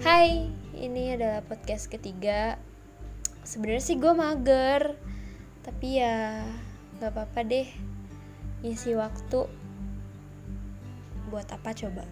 Hai, 0.00 0.48
ini 0.80 1.12
adalah 1.12 1.44
podcast 1.44 1.92
ketiga. 1.92 2.56
Sebenarnya 3.44 3.84
sih 3.84 4.00
gue 4.00 4.08
mager, 4.16 4.96
tapi 5.60 6.00
ya 6.00 6.40
nggak 6.96 7.12
apa-apa 7.12 7.44
deh. 7.44 7.68
Ngisi 8.64 8.96
waktu 8.96 9.44
buat 11.28 11.44
apa 11.52 11.76
coba? 11.76 12.08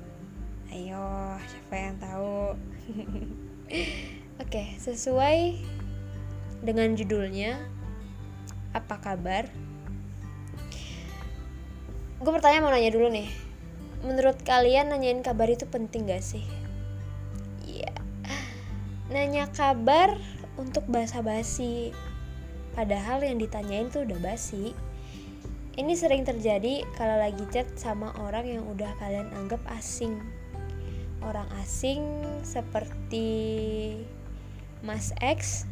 Ayo, 0.68 1.40
siapa 1.48 1.74
yang 1.80 1.96
tahu? 1.96 2.60
Oke, 4.44 4.76
sesuai 4.76 5.56
dengan 6.60 6.92
judulnya, 6.92 7.56
apa 8.76 9.00
kabar? 9.00 9.48
Gue 12.20 12.32
bertanya 12.36 12.60
mau 12.60 12.68
nanya 12.68 12.92
dulu 12.92 13.08
nih. 13.08 13.32
Menurut 14.04 14.44
kalian 14.44 14.92
nanyain 14.92 15.24
kabar 15.24 15.48
itu 15.48 15.64
penting 15.64 16.04
gak 16.04 16.20
sih? 16.20 16.57
Nanya 19.08 19.48
kabar 19.56 20.20
untuk 20.60 20.84
basa-basi. 20.84 21.96
Padahal 22.76 23.24
yang 23.24 23.40
ditanyain 23.40 23.88
tuh 23.88 24.04
udah 24.04 24.20
basi. 24.20 24.76
Ini 25.80 25.94
sering 25.96 26.28
terjadi 26.28 26.84
kalau 26.92 27.16
lagi 27.16 27.40
chat 27.48 27.64
sama 27.80 28.12
orang 28.20 28.44
yang 28.44 28.64
udah 28.68 28.92
kalian 29.00 29.32
anggap 29.32 29.64
asing. 29.72 30.20
Orang 31.24 31.48
asing 31.64 32.04
seperti 32.44 33.28
Mas 34.84 35.16
X 35.24 35.64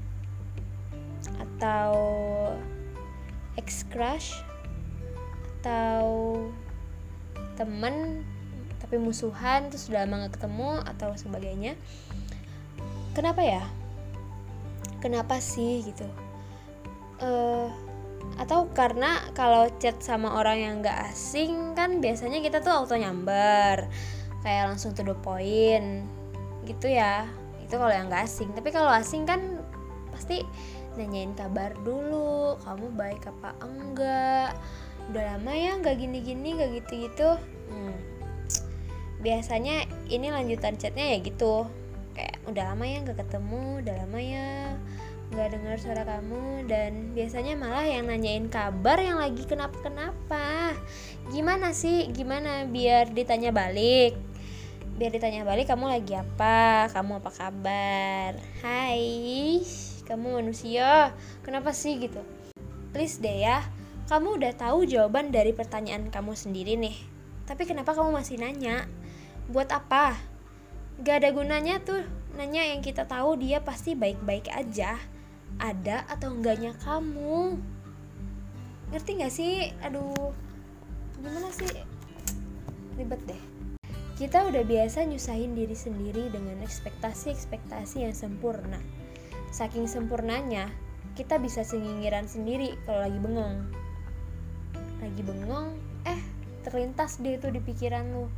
atau 1.36 1.92
ex 3.60 3.84
crush 3.92 4.32
atau 5.60 6.38
temen 7.58 8.22
tapi 8.78 9.02
musuhan 9.02 9.66
terus 9.66 9.90
udah 9.90 10.06
lama 10.06 10.28
gak 10.28 10.38
ketemu 10.38 10.70
atau 10.86 11.10
sebagainya 11.18 11.74
kenapa 13.16 13.40
ya? 13.40 13.64
Kenapa 15.00 15.40
sih 15.40 15.80
gitu? 15.88 16.04
Uh, 17.16 17.72
atau 18.36 18.68
karena 18.76 19.24
kalau 19.32 19.72
chat 19.80 19.96
sama 20.04 20.36
orang 20.36 20.58
yang 20.60 20.74
gak 20.84 21.08
asing 21.08 21.72
kan 21.72 22.04
biasanya 22.04 22.44
kita 22.44 22.60
tuh 22.60 22.84
auto 22.84 22.92
nyamber 22.92 23.88
kayak 24.44 24.68
langsung 24.68 24.92
to 24.92 25.00
the 25.00 25.16
point 25.24 26.04
gitu 26.68 26.92
ya. 26.92 27.24
Itu 27.64 27.80
kalau 27.80 27.96
yang 27.96 28.12
gak 28.12 28.28
asing. 28.28 28.52
Tapi 28.52 28.68
kalau 28.68 28.92
asing 28.92 29.24
kan 29.24 29.64
pasti 30.12 30.44
nanyain 31.00 31.32
kabar 31.32 31.72
dulu 31.80 32.60
kamu 32.68 32.92
baik 32.92 33.24
apa 33.24 33.56
enggak? 33.64 34.52
Udah 35.08 35.22
lama 35.36 35.52
ya 35.56 35.80
nggak 35.80 35.96
gini-gini 35.96 36.60
nggak 36.60 36.84
gitu-gitu. 36.84 37.40
Hmm. 37.66 37.96
biasanya 39.16 39.90
ini 40.06 40.30
lanjutan 40.30 40.78
chatnya 40.78 41.16
ya 41.16 41.18
gitu 41.18 41.66
kayak 42.16 42.40
udah 42.48 42.72
lama 42.72 42.84
ya 42.88 42.98
nggak 43.04 43.18
ketemu 43.20 43.84
udah 43.84 43.94
lama 44.00 44.18
ya 44.18 44.48
nggak 45.26 45.48
dengar 45.52 45.76
suara 45.76 46.02
kamu. 46.08 46.64
Dan 46.64 47.12
biasanya 47.12 47.54
malah 47.60 47.84
yang 47.84 48.08
nanyain 48.08 48.48
kabar 48.48 48.96
yang 48.96 49.20
lagi 49.20 49.44
kenapa-kenapa. 49.44 50.72
Gimana 51.28 51.76
sih? 51.76 52.08
Gimana 52.16 52.64
biar 52.64 53.12
ditanya 53.12 53.52
balik? 53.52 54.16
Biar 54.96 55.12
ditanya 55.12 55.44
balik 55.44 55.68
kamu 55.68 55.92
lagi 55.92 56.16
apa? 56.16 56.88
Kamu 56.88 57.20
apa 57.20 57.30
kabar? 57.36 58.40
Hai 58.64 59.60
kamu 60.08 60.40
manusia? 60.40 61.12
Kenapa 61.44 61.76
sih? 61.76 62.00
Gitu. 62.00 62.22
Please 62.96 63.20
deh 63.20 63.44
ya 63.44 63.60
kamu 64.06 64.38
udah 64.38 64.54
tahu 64.54 64.86
jawaban 64.86 65.34
dari 65.34 65.50
pertanyaan 65.50 66.14
kamu 66.14 66.38
sendiri 66.38 66.78
nih. 66.78 66.94
Tapi 67.42 67.66
kenapa 67.66 67.90
kamu 67.90 68.14
masih 68.14 68.38
nanya? 68.38 68.86
Buat 69.50 69.74
apa? 69.74 70.14
Gak 71.02 71.24
ada 71.24 71.28
gunanya 71.34 71.82
tuh 71.84 72.04
nanya 72.36 72.64
yang 72.64 72.84
kita 72.84 73.04
tahu 73.04 73.36
dia 73.36 73.60
pasti 73.60 73.92
baik-baik 73.92 74.48
aja. 74.52 74.96
Ada 75.60 76.08
atau 76.08 76.36
enggaknya 76.36 76.76
kamu. 76.80 77.60
Ngerti 78.92 79.10
gak 79.20 79.32
sih? 79.32 79.72
Aduh, 79.84 80.32
gimana 81.20 81.48
sih? 81.52 81.68
Ribet 82.96 83.20
deh. 83.28 83.42
Kita 84.16 84.48
udah 84.48 84.64
biasa 84.64 85.04
nyusahin 85.04 85.52
diri 85.52 85.76
sendiri 85.76 86.32
dengan 86.32 86.64
ekspektasi-ekspektasi 86.64 88.08
yang 88.08 88.16
sempurna. 88.16 88.80
Saking 89.52 89.84
sempurnanya, 89.84 90.72
kita 91.16 91.40
bisa 91.40 91.64
singgiran 91.64 92.28
sendiri 92.28 92.76
kalau 92.84 93.08
lagi 93.08 93.16
bengong 93.16 93.86
lagi 95.00 95.22
bengong 95.24 95.76
eh 96.04 96.20
terlintas 96.60 97.16
deh 97.24 97.40
itu 97.40 97.48
di 97.48 97.60
pikiran 97.64 98.04
lu 98.12 98.28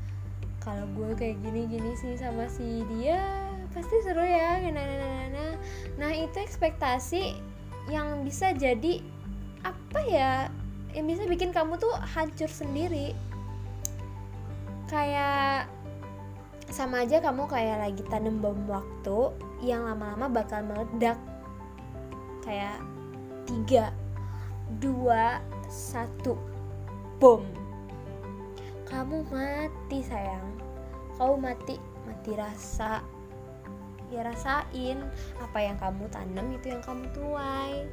kalau 0.69 0.85
gue 0.93 1.11
kayak 1.17 1.41
gini 1.41 1.65
gini 1.65 1.97
sih 1.97 2.21
sama 2.21 2.45
si 2.53 2.85
dia 2.93 3.25
pasti 3.73 4.05
seru 4.05 4.21
ya 4.21 4.61
nah, 4.69 4.85
nah, 4.85 4.85
nah, 4.85 5.27
nah. 5.33 5.53
nah 5.97 6.11
itu 6.13 6.37
ekspektasi 6.37 7.33
yang 7.89 8.21
bisa 8.21 8.53
jadi 8.53 9.01
apa 9.65 10.01
ya 10.05 10.53
yang 10.97 11.05
bisa 11.09 11.29
bikin 11.29 11.53
kamu 11.53 11.77
tuh 11.77 11.93
hancur 12.17 12.49
sendiri. 12.49 13.13
Kayak 14.89 15.69
sama 16.73 17.05
aja 17.05 17.21
kamu 17.21 17.49
kayak 17.49 17.81
lagi 17.81 18.03
tanam 18.09 18.41
bom 18.41 18.57
waktu 18.69 19.33
yang 19.65 19.85
lama-lama 19.85 20.43
bakal 20.43 20.65
meledak. 20.65 21.21
Kayak 22.45 22.81
tiga 23.45 23.93
dua 24.81 25.45
satu 25.69 26.37
bom 27.21 27.45
kamu 28.89 29.21
mati 29.29 30.01
sayang. 30.01 30.49
Kamu 31.21 31.37
mati 31.37 31.77
mati 32.09 32.33
rasa. 32.33 33.05
Ya 34.09 34.25
rasain 34.25 35.05
apa 35.37 35.59
yang 35.61 35.77
kamu 35.77 36.09
tanam 36.09 36.57
itu 36.57 36.73
yang 36.73 36.81
kamu 36.81 37.05
tuai. 37.13 37.85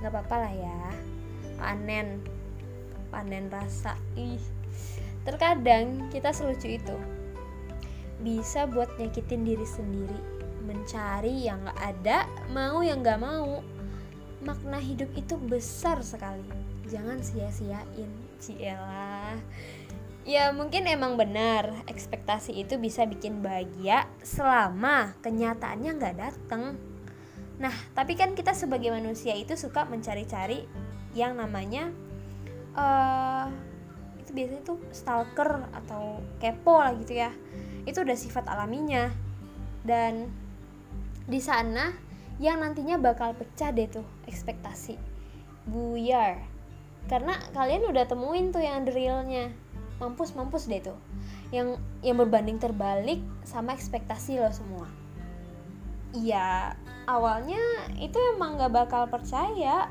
Nggak 0.00 0.12
apa-apa 0.12 0.36
lah 0.44 0.52
ya. 0.52 0.80
Panen. 1.56 2.20
Panen 3.08 3.48
rasa. 3.48 3.96
Ih 4.12 4.40
terkadang 5.24 6.12
kita 6.12 6.36
selucu 6.36 6.76
itu. 6.76 6.96
Bisa 8.20 8.68
buat 8.68 8.92
nyakitin 9.00 9.48
diri 9.48 9.64
sendiri. 9.64 10.20
Mencari 10.64 11.48
yang 11.48 11.64
gak 11.64 11.80
ada 11.80 12.28
mau 12.52 12.84
yang 12.84 13.00
gak 13.00 13.20
mau. 13.20 13.64
Makna 14.44 14.76
hidup 14.76 15.08
itu 15.16 15.40
besar 15.48 16.04
sekali. 16.04 16.44
Jangan 16.92 17.24
sia-siain. 17.24 18.12
Cielah 18.36 19.40
ya 20.24 20.50
mungkin 20.56 20.88
emang 20.88 21.20
benar. 21.20 21.84
Ekspektasi 21.84 22.56
itu 22.56 22.80
bisa 22.80 23.04
bikin 23.04 23.44
bahagia 23.44 24.08
selama 24.24 25.12
kenyataannya 25.20 25.90
nggak 26.00 26.16
dateng. 26.18 26.80
Nah 27.60 27.72
tapi 27.92 28.16
kan 28.16 28.32
kita 28.32 28.56
sebagai 28.56 28.90
manusia 28.90 29.36
itu 29.36 29.54
suka 29.54 29.84
mencari-cari 29.84 30.64
yang 31.14 31.38
namanya 31.38 31.92
uh, 32.74 33.46
itu 34.18 34.34
biasanya 34.34 34.62
tuh 34.66 34.80
stalker 34.90 35.68
atau 35.70 36.24
kepo 36.40 36.80
lah 36.80 36.96
gitu 36.98 37.20
ya. 37.20 37.30
Itu 37.84 38.02
udah 38.02 38.16
sifat 38.16 38.48
alaminya. 38.48 39.12
Dan 39.84 40.32
di 41.28 41.40
sana 41.44 41.92
yang 42.40 42.64
nantinya 42.64 42.96
bakal 42.96 43.36
pecah 43.36 43.70
deh 43.70 43.86
tuh 43.86 44.04
ekspektasi. 44.24 44.96
Buyar. 45.68 46.40
Karena 47.04 47.36
kalian 47.52 47.92
udah 47.92 48.08
temuin 48.08 48.48
tuh 48.48 48.64
yang 48.64 48.88
realnya 48.88 49.52
mampus 50.04 50.36
mampus 50.36 50.68
deh 50.68 50.84
tuh. 50.84 50.96
Yang 51.48 51.80
yang 52.04 52.20
berbanding 52.20 52.60
terbalik 52.60 53.24
sama 53.48 53.72
ekspektasi 53.72 54.36
lo 54.36 54.52
semua. 54.52 54.84
Iya 56.12 56.76
awalnya 57.08 57.58
itu 57.96 58.20
emang 58.36 58.60
gak 58.60 58.76
bakal 58.76 59.08
percaya. 59.08 59.88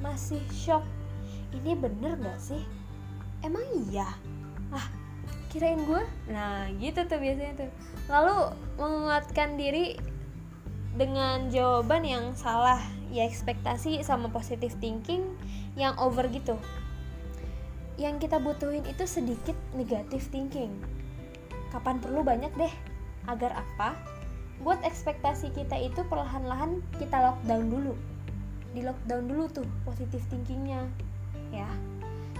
Masih 0.00 0.40
shock. 0.48 0.82
Ini 1.52 1.76
bener 1.76 2.16
gak 2.16 2.40
sih? 2.40 2.64
Emang 3.44 3.62
iya? 3.92 4.08
Ah 4.72 4.88
kirain 5.48 5.80
gue 5.80 6.04
nah 6.28 6.68
gitu 6.80 7.04
tuh 7.04 7.20
biasanya 7.20 7.68
tuh. 7.68 7.70
Lalu 8.08 8.36
menguatkan 8.80 9.60
diri 9.60 10.00
dengan 10.98 11.46
jawaban 11.52 12.02
yang 12.02 12.34
salah 12.34 12.82
ya 13.14 13.22
ekspektasi 13.24 14.02
sama 14.02 14.26
positive 14.28 14.74
thinking 14.82 15.22
yang 15.78 15.94
over 15.96 16.26
gitu 16.26 16.58
yang 17.98 18.22
kita 18.22 18.38
butuhin 18.38 18.86
itu 18.86 19.04
sedikit 19.04 19.58
negative 19.74 20.22
thinking. 20.30 20.70
Kapan 21.74 21.98
perlu 21.98 22.22
banyak 22.22 22.54
deh. 22.54 22.70
Agar 23.26 23.58
apa? 23.58 23.98
Buat 24.62 24.80
ekspektasi 24.86 25.52
kita 25.52 25.74
itu 25.76 26.06
perlahan-lahan 26.06 26.78
kita 27.02 27.18
lockdown 27.18 27.66
dulu. 27.68 27.94
Di 28.72 28.86
lockdown 28.86 29.26
dulu 29.26 29.44
tuh 29.50 29.66
positive 29.82 30.22
thinkingnya 30.30 30.86
ya. 31.50 31.68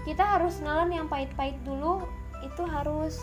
Kita 0.07 0.39
harus 0.39 0.63
nalan 0.63 0.95
yang 0.95 1.07
pahit-pahit 1.11 1.59
dulu. 1.67 2.07
Itu 2.41 2.63
harus 2.65 3.19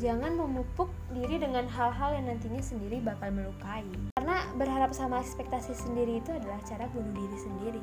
jangan 0.00 0.34
memupuk 0.34 0.88
diri 1.12 1.38
dengan 1.38 1.68
hal-hal 1.68 2.16
yang 2.16 2.26
nantinya 2.32 2.64
sendiri 2.64 3.04
bakal 3.04 3.30
melukai. 3.30 3.84
Karena 4.16 4.48
berharap 4.56 4.96
sama 4.96 5.20
ekspektasi 5.20 5.76
sendiri 5.76 6.24
itu 6.24 6.32
adalah 6.32 6.58
cara 6.64 6.88
bunuh 6.90 7.12
diri 7.12 7.38
sendiri 7.38 7.82